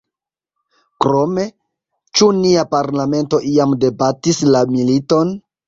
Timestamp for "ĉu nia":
2.15-2.65